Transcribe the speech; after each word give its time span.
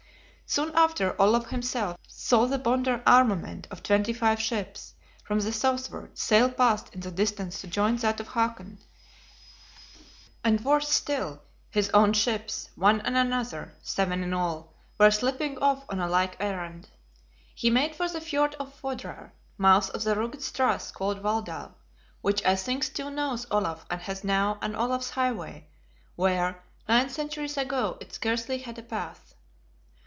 Soon 0.47 0.73
after, 0.75 1.15
Olaf 1.17 1.47
himself 1.47 1.95
saw 2.09 2.45
the 2.45 2.59
Bonder 2.59 3.01
armament 3.07 3.69
of 3.71 3.81
twenty 3.81 4.11
five 4.11 4.37
ships, 4.41 4.95
from 5.23 5.39
the 5.39 5.53
southward, 5.53 6.17
sail 6.17 6.49
past 6.49 6.93
in 6.93 6.99
the 6.99 7.09
distance 7.09 7.61
to 7.61 7.67
join 7.67 7.95
that 8.03 8.19
of 8.19 8.27
Hakon; 8.27 8.77
and, 10.43 10.59
worse 10.59 10.89
still, 10.89 11.41
his 11.69 11.89
own 11.91 12.11
ships, 12.11 12.67
one 12.75 12.99
and 12.99 13.15
another 13.15 13.73
(seven 13.81 14.21
in 14.25 14.33
all), 14.33 14.73
were 14.99 15.09
slipping 15.09 15.57
off 15.59 15.85
on 15.87 16.01
a 16.01 16.09
like 16.09 16.35
errand! 16.41 16.89
He 17.55 17.69
made 17.69 17.95
for 17.95 18.09
the 18.09 18.19
Fjord 18.19 18.55
of 18.55 18.73
Fodrar, 18.73 19.31
mouth 19.57 19.89
of 19.91 20.03
the 20.03 20.17
rugged 20.17 20.41
strath 20.41 20.93
called 20.93 21.21
Valdal, 21.21 21.75
which 22.19 22.43
I 22.43 22.57
think 22.57 22.83
still 22.83 23.09
knows 23.09 23.47
Olaf 23.49 23.85
and 23.89 24.01
has 24.01 24.25
now 24.25 24.57
an 24.61 24.75
"Olaf's 24.75 25.11
Highway," 25.11 25.67
where, 26.17 26.61
nine 26.89 27.09
centuries 27.09 27.55
ago, 27.55 27.97
it 28.01 28.11
scarcely 28.13 28.57
had 28.57 28.77
a 28.77 28.83
path. 28.83 29.33